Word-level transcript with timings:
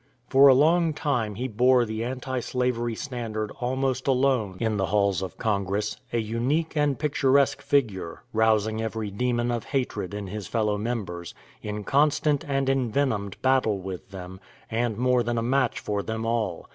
For 0.29 0.47
a 0.47 0.55
long 0.55 0.93
time 0.95 1.35
he 1.35 1.47
bore 1.47 1.85
the 1.85 2.03
anti 2.03 2.39
slavery 2.39 2.95
standard 2.95 3.51
almost 3.61 4.07
alone 4.07 4.57
in 4.59 4.77
the 4.77 4.87
halls 4.87 5.21
of 5.21 5.37
Congress, 5.37 5.97
a 6.11 6.17
unique 6.17 6.75
and 6.75 6.97
picturesque 6.97 7.61
figure, 7.61 8.23
rousing 8.33 8.81
every 8.81 9.11
demon 9.11 9.51
of 9.51 9.65
hatred 9.65 10.15
in 10.15 10.25
his 10.25 10.47
fellow 10.47 10.79
members, 10.79 11.35
in 11.61 11.83
constant 11.83 12.43
and 12.47 12.67
envenomed 12.67 13.39
battle 13.43 13.77
with 13.77 14.09
them, 14.09 14.39
and 14.71 14.97
more 14.97 15.21
than 15.21 15.37
a 15.37 15.43
match 15.43 15.79
for 15.79 16.01
them 16.01 16.25
all. 16.25 16.67